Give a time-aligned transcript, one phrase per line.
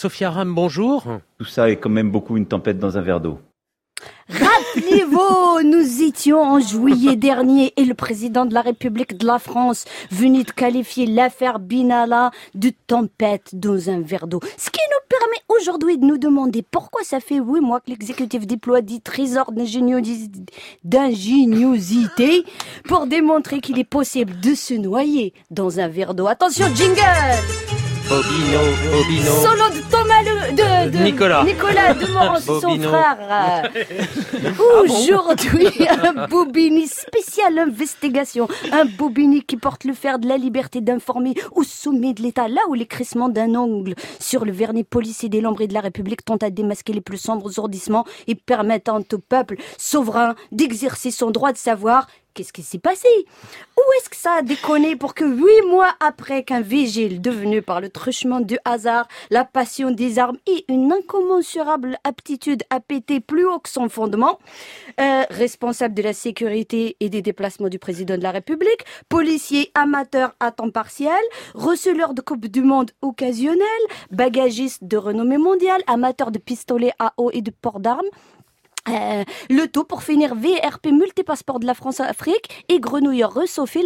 [0.00, 1.04] Sophia Ram, bonjour.
[1.36, 3.38] Tout ça est quand même beaucoup une tempête dans un verre d'eau.
[4.30, 9.84] Rappelez-vous, nous étions en juillet dernier et le président de la République de la France
[10.10, 14.40] venait de qualifier l'affaire Binala de tempête dans un verre d'eau.
[14.56, 18.46] Ce qui nous permet aujourd'hui de nous demander pourquoi ça fait huit mois que l'exécutif
[18.46, 22.44] déploie des trésors d'ingéniosité
[22.84, 26.26] pour démontrer qu'il est possible de se noyer dans un verre d'eau.
[26.26, 27.79] Attention, jingle!
[28.10, 28.58] Bobino,
[28.90, 29.30] Bobino.
[29.40, 31.44] Solo de Thomas le, de, de Nicolas.
[31.44, 33.70] Nicolas de Moran, son frère.
[33.76, 34.82] euh.
[34.82, 38.48] Aujourd'hui, un Bobini spécial investigation.
[38.72, 42.62] Un Bobini qui porte le fer de la liberté d'informer au sommet de l'État, là
[42.68, 46.42] où les crissements d'un ongle sur le vernis policier des lambris de la République tentent
[46.42, 51.58] à démasquer les plus sombres ourdissements et permettant au peuple souverain d'exercer son droit de
[51.58, 53.08] savoir Qu'est-ce qui s'est passé
[53.76, 54.08] Où est-ce
[54.42, 59.44] déconné pour que huit mois après qu'un vigile devenu par le truchement du hasard, la
[59.44, 64.38] passion des armes et une incommensurable aptitude à péter plus haut que son fondement,
[65.00, 70.34] euh, responsable de la sécurité et des déplacements du président de la République, policier amateur
[70.40, 71.20] à temps partiel,
[71.54, 73.60] receleur de Coupe du Monde occasionnel,
[74.10, 78.08] bagagiste de renommée mondiale, amateur de pistolets à eau et de port d'armes,
[78.88, 83.32] euh, le tout pour finir VRP multipasseport de la France-Afrique et grenouilleur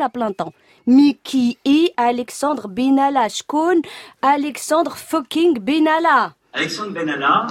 [0.00, 0.52] à plein temps.
[0.86, 3.28] Mickey et Alexandre Benalla.
[3.28, 3.82] Shkon
[4.22, 6.34] Alexandre fucking Benalla.
[6.52, 7.46] Alexandre Benalla,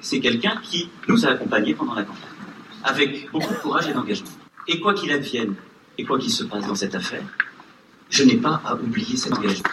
[0.00, 2.22] c'est quelqu'un qui nous a accompagnés pendant la campagne,
[2.84, 4.28] avec beaucoup de courage et d'engagement.
[4.68, 5.54] Et quoi qu'il advienne,
[5.96, 7.22] et quoi qu'il se passe dans cette affaire,
[8.10, 9.70] je n'ai pas à oublier cet engagement.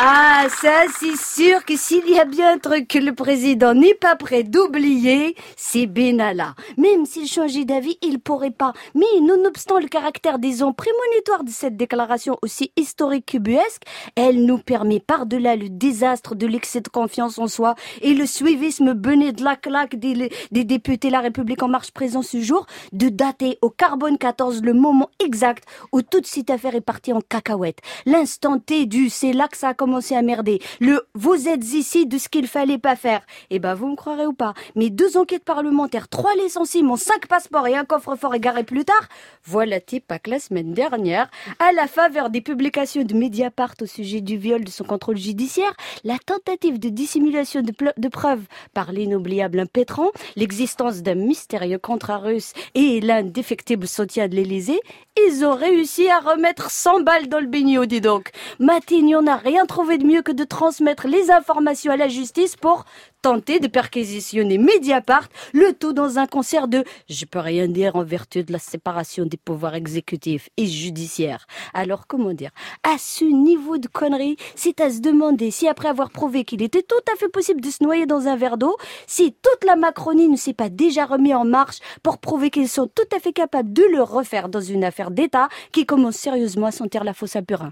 [0.00, 3.96] Ah, ça, c'est sûr que s'il y a bien un truc que le président n'est
[3.96, 6.54] pas prêt d'oublier, c'est Benalla.
[6.76, 8.74] Même s'il changeait d'avis, il pourrait pas.
[8.94, 13.82] Mais nonobstant le caractère, disons, prémonitoire de cette déclaration aussi historique qu'ubuesque,
[14.14, 18.92] elle nous permet par-delà le désastre de l'excès de confiance en soi et le suivisme
[18.92, 23.08] bené de la claque des, des députés La République en marche présent ce jour, de
[23.08, 27.80] dater au carbone 14 le moment exact où toute cette affaire est partie en cacahuète.
[28.06, 30.60] L'instant T du c'est là que ça a commencé à merder.
[30.80, 33.22] Le vous êtes ici de ce qu'il fallait pas faire.
[33.50, 34.54] Eh ben, vous me croirez ou pas.
[34.76, 39.08] Mais deux enquêtes parlementaires, trois licenciements, cinq passeports et un coffre-fort égaré plus tard.
[39.44, 44.36] Voilà que la semaine dernière, à la faveur des publications de Mediapart au sujet du
[44.36, 45.74] viol de son contrôle judiciaire,
[46.04, 48.44] la tentative de dissimulation de, preuves
[48.74, 54.80] par l'inoubliable impétrant, l'existence d'un mystérieux contrat russe et l'indéfectible soutien de l'Élysée,
[55.26, 58.30] ils ont réussi à remettre 100 balles dans le baignot, dis donc.
[58.58, 62.84] Matignon n'a rien trouvé de mieux que de transmettre les informations à la justice pour
[63.22, 68.02] tenter de perquisitionner Mediapart, le tout dans un concert de je peux rien dire en
[68.02, 71.46] vertu de la séparation des pouvoirs exécutifs et judiciaires.
[71.74, 72.50] Alors comment dire?
[72.82, 76.82] À ce niveau de connerie, c'est à se demander si après avoir prouvé qu'il était
[76.82, 80.28] tout à fait possible de se noyer dans un verre d'eau, si toute la Macronie
[80.28, 83.72] ne s'est pas déjà remis en marche pour prouver qu'ils sont tout à fait capables
[83.72, 87.42] de le refaire dans une affaire d'État qui commence sérieusement à sentir la fosse à
[87.42, 87.66] purin.